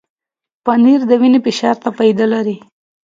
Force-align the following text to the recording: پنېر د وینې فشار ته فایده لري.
پنېر 0.65 0.99
د 1.09 1.11
وینې 1.21 1.39
فشار 1.45 1.75
ته 1.83 1.89
فایده 1.97 2.25
لري. 2.33 2.55